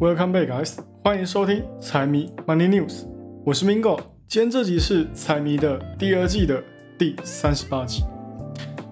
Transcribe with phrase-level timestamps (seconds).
[0.00, 0.78] Welcome back, guys！
[1.04, 3.04] 欢迎收听财迷 Money News，
[3.44, 4.00] 我是 Mingo。
[4.26, 6.64] 今天这集是财迷的第二季的
[6.98, 8.02] 第三十八集。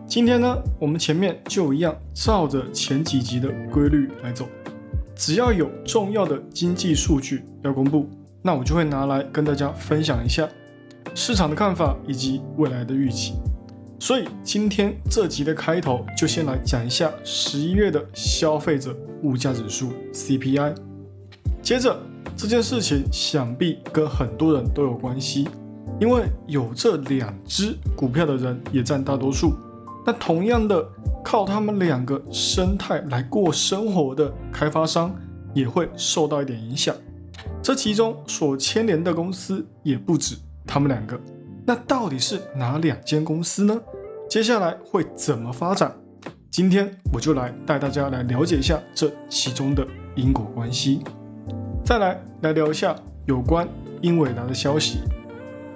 [0.07, 4.47] 今天呢，我们前面就一样照着前几集的规律来走。
[5.17, 8.07] 只要有重要的经济数据要公布，
[8.43, 10.47] 那我就会拿来跟大家分享一下
[11.15, 13.33] 市场的看法以及未来的预期。
[13.99, 20.75] 所以今天这集的开头就先来讲一下十一月的消费者物价指数 CPI。
[21.69, 21.95] 接着
[22.35, 25.47] 这件事情想必跟很多人都有关系，
[26.01, 29.53] 因为有这两只股票的人也占大多数。
[30.07, 30.83] 那同样的，
[31.23, 35.15] 靠他们两个生态来过生活的开发商
[35.53, 36.97] 也会受到一点影响。
[37.63, 41.21] 这其中所牵连的公司也不止他们两个。
[41.67, 43.79] 那到底是哪两间公司呢？
[44.27, 45.95] 接下来会怎么发展？
[46.51, 51.03] 今天我就来带大家来了解一下这其中的因果关系。
[51.89, 52.95] 再来来聊一下
[53.25, 53.67] 有关
[54.03, 54.99] 英伟达的消息。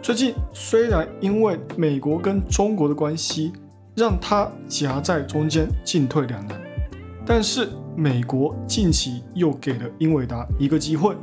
[0.03, 3.51] 最近虽然因为美国跟中国的关系
[3.97, 6.61] 让它夹在中间进退两难，
[7.25, 11.17] 但是美国近期又给了英伟达一个机会，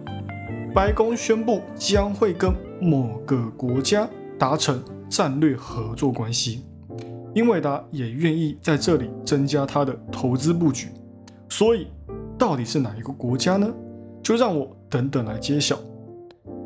[0.74, 2.52] 白宫宣布将会跟
[2.82, 4.10] 某个国家。
[4.40, 6.66] 达成战略合作关系，
[7.36, 10.88] 英伟达也愿意在这里增加它的投资布局，
[11.48, 11.88] 所以
[12.40, 13.72] 到底是哪一个国家呢？
[14.24, 15.78] 就让我等等来揭晓。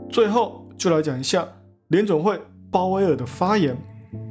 [0.09, 1.47] 最后就来讲一下
[1.89, 2.39] 联总会
[2.71, 3.75] 鲍威尔的发言。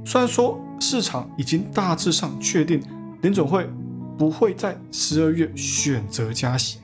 [0.04, 2.82] 虽然说市场已经大致上确定
[3.20, 3.68] 联总会
[4.16, 6.78] 不会在十二月选择加息，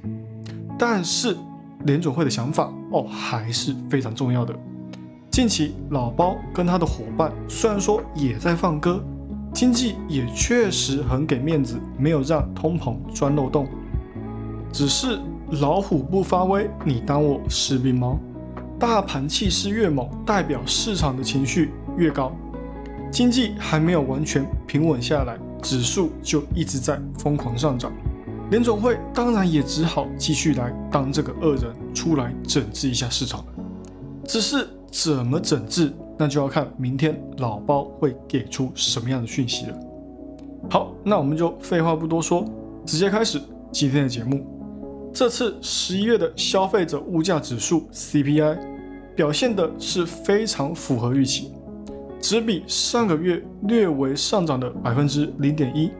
[0.78, 1.36] 但是
[1.84, 4.54] 联总会的想法哦还是非常重要的。
[5.30, 9.00] 近期老包跟他的伙伴虽然说也在放歌，
[9.52, 13.68] 经济也确实很给面子，没有让通膨钻漏洞。
[14.72, 15.20] 只是
[15.60, 18.18] 老虎不发威，你当我士兵猫？
[18.78, 22.32] 大盘气势越猛，代表市场的情绪越高。
[23.10, 27.92] 经济还没有完全平稳下来，指数就一直在疯狂上涨。
[28.50, 33.46] 联总会当然也只好继续来当这个恶人，出来整治一下市场了。
[34.24, 34.68] 只是。
[34.90, 35.92] 怎么整治？
[36.16, 39.78] 那就要看明天老包会给出什么样的讯息了。
[40.70, 42.42] 好，那我们就废话不多说，
[42.86, 43.38] 直接开始
[43.70, 44.46] 今天的节目。
[45.18, 48.56] 这次十一月的消费者物价指数 CPI
[49.16, 51.50] 表现的是非常符合预期，
[52.20, 55.90] 只比上个月略微上涨的百分之零点一，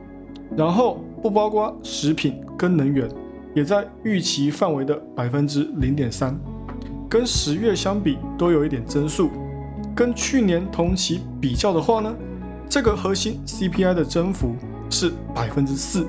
[0.57, 3.11] 然后不包括食品跟能源，
[3.57, 6.39] 也在预期范围的百分之零点三。
[7.11, 9.31] 跟十月相比都有一点增速，
[9.97, 12.15] 跟去年同期比较的话呢，
[12.69, 14.55] 这个核心 CPI 的增幅
[14.89, 16.07] 是百分之四，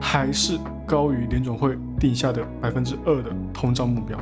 [0.00, 4.18] 还是高于联总会定下的百分之二的通胀目标。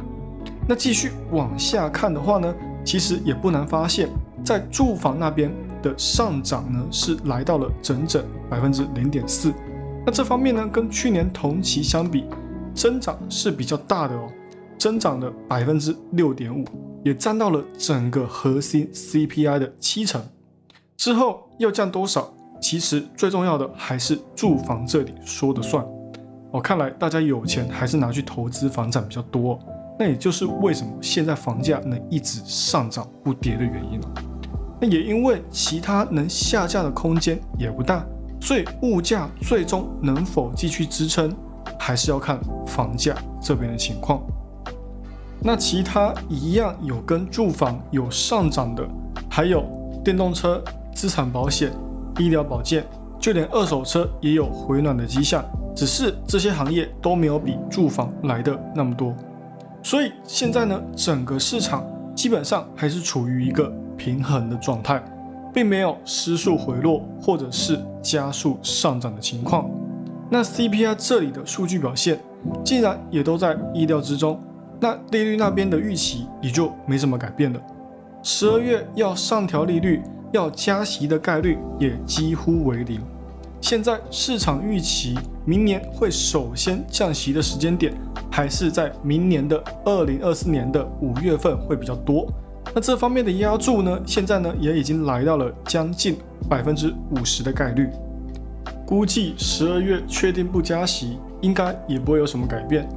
[0.68, 2.54] 那继续往下看的话呢，
[2.84, 4.08] 其实也不难发现，
[4.44, 5.52] 在住房那边
[5.82, 9.52] 的上涨呢是来到了整整百分之零点四。
[10.06, 12.24] 那这方面呢，跟去年同期相比，
[12.74, 14.28] 增长是比较大的哦。
[14.76, 16.62] 增长了百分之六点五，
[17.02, 20.22] 也占到了整个核心 CPI 的七成。
[20.96, 22.34] 之后要降多少，
[22.64, 25.84] 其实最重要的还是住房这里说的算。
[26.50, 29.58] 哦，看来大家有钱还是拿去投资房产比较多。
[29.98, 34.08] 那也就是为什么现在房价能一直上涨不跌的原因了。
[34.80, 38.02] 那也因为其他能下降的空间也不大，
[38.40, 41.36] 所以物价最终能否继续支撑，
[41.78, 44.22] 还是要看房价这边的情况。
[45.38, 48.88] 那其他一样有跟住房有上涨的，
[49.28, 49.62] 还有
[50.02, 50.64] 电动车、
[50.94, 51.70] 资产保险、
[52.18, 52.84] 医疗保健，
[53.18, 55.44] 就连二手车也有回暖的迹象。
[55.74, 59.12] 只是这些行业都没有比住房来的那么多。
[59.82, 65.02] 所以现在呢，整个市场基本上还是处于一个平衡的状态，
[65.52, 69.68] 并没有失速回落或者是加速上涨的情况。
[70.30, 72.20] 那 CPI 这里的数据表现，
[72.64, 74.40] 竟然也都在意料之中。
[74.80, 77.60] 那利率那边的预期也就没什么改变了，
[78.22, 80.02] 十二月要上调利率、
[80.34, 83.00] 要加息的概率也几乎为零。
[83.60, 85.16] 现在市场预期
[85.46, 87.94] 明年会首先降息的时间点，
[88.30, 92.26] 还是在明年的二零二四年的五月份会比较多。
[92.74, 96.16] 那这方面的压注呢，现在呢也已经来到了将近
[96.48, 97.88] 百分之五十的概率，
[98.84, 102.88] 估计十二月确定不加息，应该也不会有什么改变。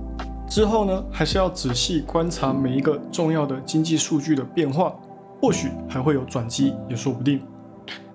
[0.50, 4.96] 之后呢，还是要仔细观察每一个重要的经济数据的变化，
[5.42, 7.42] 或许还会有转机，也说不定。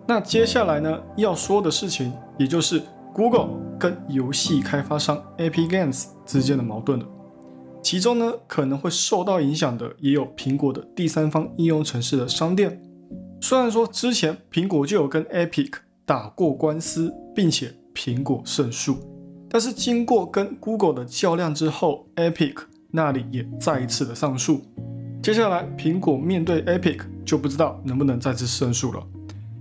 [0.06, 2.82] 那接下来呢，要说的事情，也就是
[3.14, 7.06] Google 跟游戏开发商 Epic Games 之间的矛盾了。
[7.82, 12.80] 其中呢可能会受到影响的也有苹果的第三方应用程式的商店。
[13.40, 15.72] 虽然说之前苹果就有跟 Epic
[16.06, 18.96] 打过官司，并且苹果胜诉，
[19.48, 22.56] 但是经过跟 Google 的较量之后，Epic
[22.90, 24.62] 那里也再一次的上诉。
[25.22, 29.02] 接下来苹果面对 Epic 就不知道能不能再次胜诉了。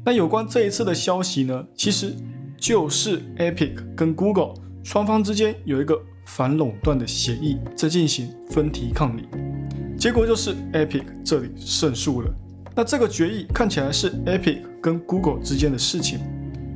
[0.04, 2.16] 那有关这一次的消息呢，其实
[2.58, 4.54] 就是 Epic 跟 Google
[4.84, 9.28] 双方之间有一个反垄断的协议在进行分题抗礼，
[9.98, 12.34] 结果就是 Epic 这里胜诉了。
[12.75, 16.19] 那这个决议看起来是 Epic 跟 Google 之间的事情，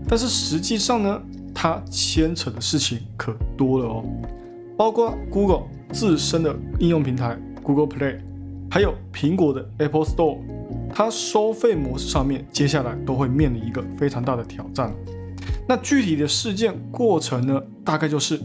[0.08, 1.22] 但是实际上呢，
[1.54, 4.06] 它牵扯的事情可多了哦，
[4.78, 8.20] 包括 Google 自身的应用平台 Google Play，
[8.70, 10.38] 还有苹果的 Apple Store，
[10.98, 14.96] 它收费模式上面接下来都会面临一个非常大的挑战。
[15.68, 18.40] 那具体的事件过程呢，大概就是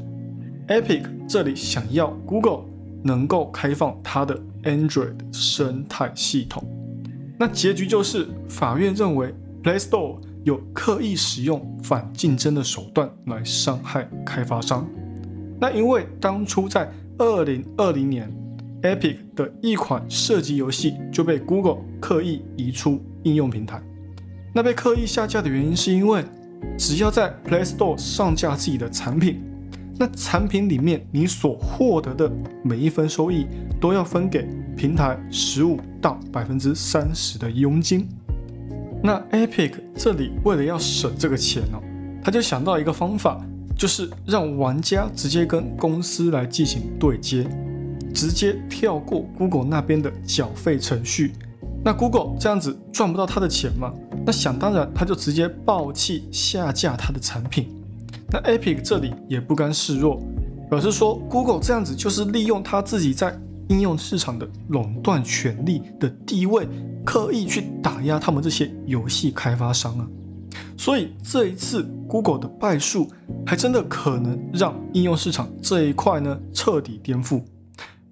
[0.67, 2.65] Epic 这里想要 Google
[3.05, 6.65] 能够开放它的 Android 生态系统。
[7.39, 9.33] 那结局就是法院认为
[9.63, 14.89] Play Store 有刻意使用反竞争的手段来伤害开发商。
[15.61, 18.29] 那因为当初在二零二零年
[18.83, 23.83] ，Epic 的一款射击游戏就被 Google 刻意移出应用平台。
[24.53, 26.25] 那被刻意下架的原因是因为，
[26.79, 29.43] 只要在 Play Store 上架自己的产品，
[29.99, 32.33] 那产品里面你所获得的
[32.63, 33.47] 每一分收益
[33.81, 34.49] 都要分给。
[34.77, 38.09] 平台十五到百分之三十的佣金。
[39.03, 41.83] 那 Epic 这里为了要省这个钱哦，
[42.25, 43.45] 他就想到一个方法，
[43.77, 47.47] 就是让玩家直接跟公司来进行对接，
[48.15, 51.33] 直接跳过 Google 那边的缴费程序。
[51.83, 53.93] 那 Google 这样子赚不到他的钱嘛？
[54.27, 57.69] 那想当然他就直接爆气下架他的产品。
[58.31, 60.23] 那 Epic 这里也不甘示弱，
[60.69, 63.35] 表示说 Google 这样子就是利用他自己在
[63.69, 66.69] 应用市场的垄断权力的地位，
[67.05, 70.07] 刻意去打压他们这些游戏开发商啊，
[70.77, 73.09] 所以这一次 Google 的败诉，
[73.47, 77.43] 还真的可能让应用市场这一块呢彻底颠覆。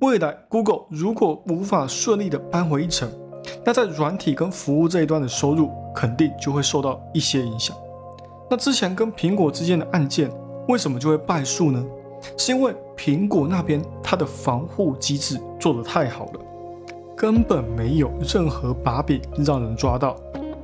[0.00, 3.10] 未来 Google 如果无法顺利的扳回一城，
[3.64, 7.76] 那在软体跟服务这一端的收入肯定就会受到一些影响。
[8.48, 10.30] 那之前跟苹果之间的案件，
[10.68, 11.84] 为什么就会败诉呢？
[12.36, 16.40] 是因为苹果那边它的防护机制做得太好了，
[17.16, 20.14] 根本没有任何把柄让人抓到，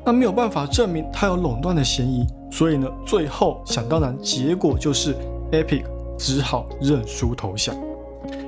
[0.04, 5.16] 那没有办法证明它有垄断的嫌疑，所以呢，最后想当然结果就是
[5.50, 5.82] Epic
[6.16, 7.74] 只好认输投降，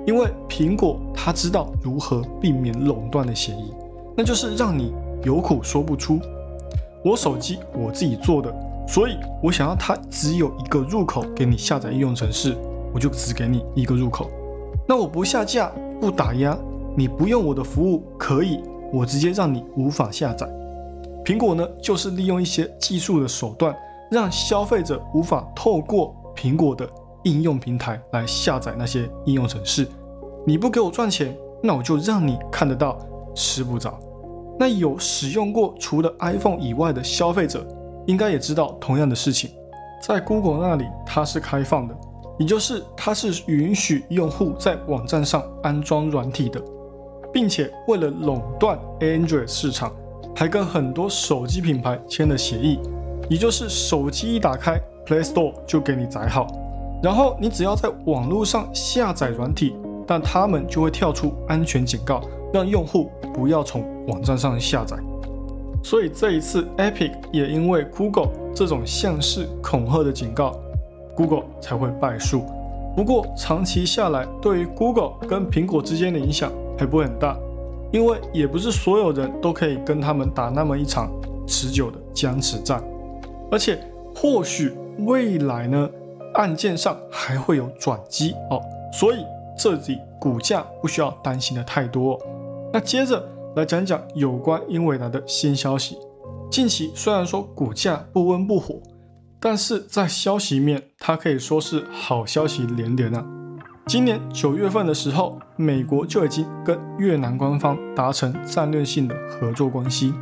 [0.07, 3.75] 因为苹果它知道如何避免垄断的嫌疑，
[4.17, 4.95] 那就是让你
[5.25, 6.19] 有苦说不出。
[7.05, 8.55] 我手机我自己做的，
[8.89, 12.57] 所以我想要它只有一个入口给你下载应用程式。
[12.95, 14.31] 我就只给你一个入口，
[14.89, 15.71] 那我不下架
[16.01, 16.57] 不打压，
[16.97, 20.49] 你不用我的服务可以，我直接让你无法下载。
[21.23, 23.77] 苹果呢，就是利用一些技术的手段，
[24.11, 26.89] 让消费者无法透过苹果的
[27.27, 29.87] 应用平台来下载那些应用程式。
[30.47, 32.97] 你不给我赚钱，那我就让你看得到
[33.35, 33.99] 吃不着。
[34.59, 37.67] 那有使用过除了 iPhone 以外的消费者，
[38.07, 39.51] 应该也知道同样的事情，
[40.01, 41.95] 在 Google 那里它是开放的。
[42.39, 46.63] 也就是它是允许用户在网站上安装软体的，
[47.33, 49.93] 并且为了垄断 Android 市场，
[50.35, 52.79] 还跟很多手机品牌签了协议。
[53.29, 56.47] 也就是手机一打开 Play Store 就给你载好，
[57.03, 59.77] 然后你只要在网络上下载软体，
[60.07, 62.21] 但他们就会跳出安全警告，
[62.53, 64.97] 让用户不要从网站上下载。
[65.83, 70.59] 所以这一次 Epic 也因为 Google 这种像是恐吓的警告。
[71.15, 72.43] Google 才会败诉。
[72.95, 77.37] 不过长期下来，对于 Google 跟苹果之间的影响还不很大，
[77.93, 81.11] 因为也不是所有人都可以跟他们打那么一场
[81.47, 82.83] 持久的僵持战。
[83.51, 83.79] 而且
[84.15, 84.73] 或许
[85.07, 85.89] 未来呢，
[86.37, 88.61] 案件上还会有转机哦，
[88.93, 89.25] 所以
[89.59, 92.19] 这里股价不需要担心的太多。
[92.73, 95.99] 那接着来讲讲有关英伟达的新消息。
[96.51, 98.81] 近期虽然说股价不温不火。
[99.39, 103.25] 但是在消息面，它可以说是好消息连连啊！
[103.87, 110.13] 今年九月份的时候，美国就已经跟越南官方达成战略性的合作关系，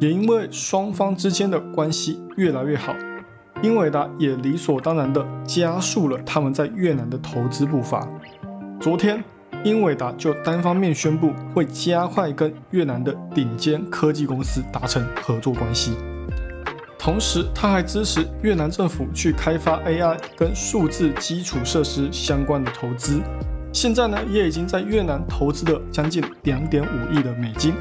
[0.00, 2.94] 也因为双方之间的关系越来越好，
[3.62, 8.06] 英伟达也理所当然地加速了他们在越南的投资步伐。
[8.80, 9.22] 昨天，
[9.62, 15.92] 英伟达就单方面宣布会加快跟越南的顶尖科技公司达成合作关系。
[16.98, 23.20] 同时，他还支持越南政府去开发 AI 跟数字基础设施相关的投资，
[23.72, 27.74] 现在呢也已经在越南投资了将近两点五亿的美金，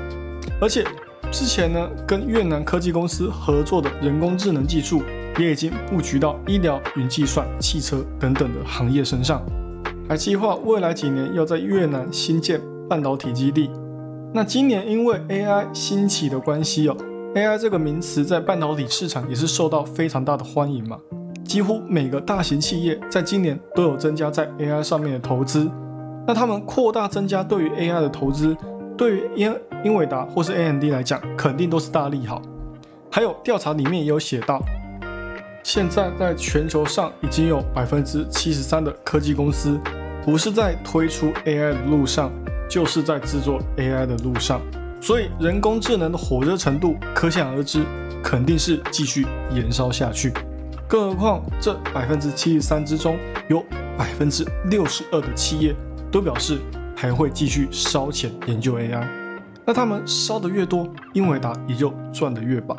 [0.61, 0.85] 而且
[1.31, 5.01] 之前呢跟越南科技公司合作的人工智能技术
[5.37, 9.41] 也已经布局到医疗、云计算、汽车等等的行业身上，
[10.07, 13.69] 还计划未来几年要在越南新建半导体基地。
[14.33, 16.97] 那今年因为 AI 兴起的关系哦
[17.35, 20.97] ，AI 这个名词在半导体市场也是受到非常大的欢迎嘛。
[21.43, 25.69] 几乎每个大型企业在今年都有增加在 AI 上面的投资。
[26.25, 28.55] 那他们扩大增加对于 AI 的投资，
[28.97, 32.41] 对于英英伟达或是 AMD 来讲，肯定都是大利好。
[33.11, 34.59] 还有调查里面也有写到，
[35.63, 39.79] 现在在全球上已经有百分之七十三的科技公司，
[40.23, 42.31] 不是在推出 AI 的路上。
[42.69, 44.59] 就是在制作 AI 的路上，
[44.99, 47.83] 所以人工智能的火热程度可想而知，
[48.23, 50.33] 肯定是继续燃烧下去。
[50.87, 53.63] 更何况这百分之七十三之中，有
[53.95, 55.75] 百分之六十二的企业
[56.11, 56.57] 都表示
[56.95, 59.07] 还会继续烧钱研究 AI。
[59.63, 62.75] 那他们烧的越多，英伟达也就赚的越饱。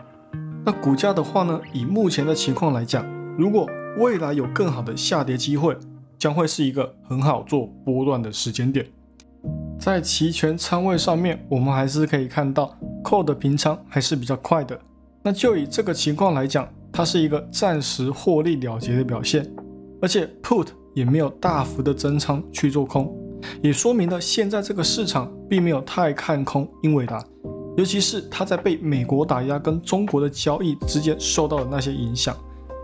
[0.66, 1.60] 那股价的话呢？
[1.74, 3.04] 以目前的情况来讲，
[3.36, 3.68] 如果
[3.98, 5.76] 未来有更好的下跌机会，
[6.18, 8.86] 将会是一个很好做波段的时间点。
[9.78, 14.78] 在期权仓位上面，我们还是可以看到扣的平仓还是比较快的。
[15.22, 19.46] 那就以这个情况来讲，它是一个暂时获利了结的表现，
[20.00, 23.14] 而且 put 也没有大幅的增仓去做空，
[23.60, 27.22] 也说明了现在这个市场并没有太看空英伟达，
[27.76, 32.36] 尤其是它在被美国打压跟中国的交易之间受到的那些影响。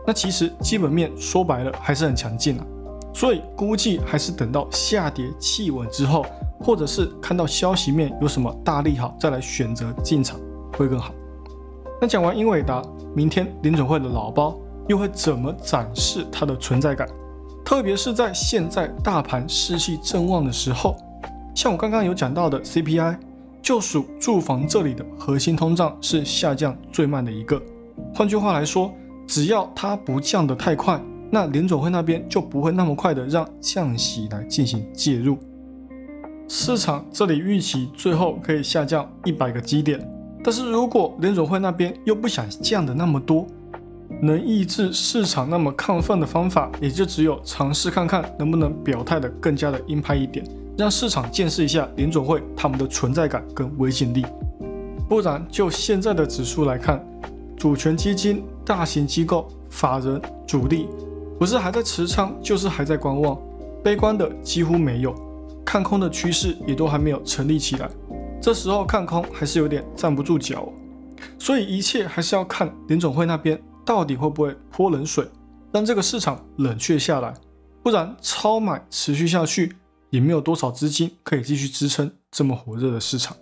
[0.06, 2.66] 那其实基本面说白了还是很强劲啊，
[3.14, 6.24] 所以估计还是等到下跌企稳之后。
[6.62, 10.38] 或者是看到消息面有什么大利好，再来选择进场
[10.76, 11.10] 会更好。
[11.98, 12.82] 那讲完英伟达，
[13.16, 14.54] 明天联准会的老包
[14.86, 17.08] 又会怎么展示它的存在感？
[17.64, 20.94] 特别是在现在大盘士气正旺的时候，
[21.54, 23.16] 像我刚刚有讲到的 CPI，
[23.70, 27.62] 就属住房这里的核心通胀是下降最慢的一个。
[28.12, 28.92] 换句话来说，
[29.28, 31.00] 只要它不降得太快，
[31.30, 35.38] 那联总会那边就不会那么快的让降息来进行介入。
[36.48, 40.00] 市场这里预期最后可以下降一百个基点，
[40.42, 43.46] 但是如果联总会那边又不想降的那么多，
[44.20, 50.44] 能抑制市场那么亢奋的方法，也就只有尝试看看能不能表态的更加的鹰派一点，
[50.80, 54.24] 让市场见识一下联总会他们的存在感跟威信力。
[55.06, 57.04] 不然就现在的指数来看，
[57.54, 60.88] 主权基金、大型机构、法人、主力，
[61.38, 63.38] 不是还在持仓，就是还在观望，
[63.84, 65.14] 悲观的几乎没有。
[65.66, 67.86] 看空的趋势也都还没有成立起来，
[68.40, 70.66] 这时候看空还是有点站不住脚，
[71.38, 75.28] 所以一切还是要看联总会那边到底会不会泼冷水，
[75.72, 77.34] 让这个市场冷却下来，
[77.82, 79.76] 不然超买持续下去
[80.10, 83.36] 也没有多少资金可以继续支撑这么火热的市场。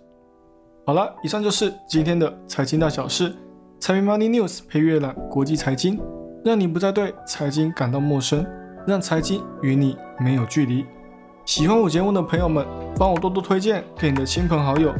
[0.85, 3.35] 好了，以上就是今天的财经大小事，
[3.79, 5.99] 财迷 Money News 配阅览国际财经，
[6.43, 8.45] 让你不再对财经感到陌生，
[8.87, 10.85] 让财经与你没有距离。
[11.45, 12.65] 喜欢我节目的朋友们，
[12.97, 14.93] 帮我多多推荐给你的亲朋好友，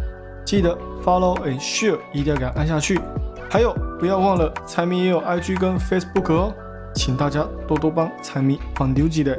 [0.45, 2.99] 记得 follow and share，一定要给它按下去。
[3.49, 6.53] 还有，不要忘了财迷也有 IG 跟 Facebook 哦，
[6.93, 9.35] 请大家多多帮财迷放丢记的。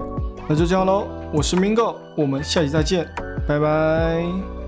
[0.51, 3.07] 那就这样喽，我是 Mingo，我们下期再见，
[3.47, 4.60] 拜拜。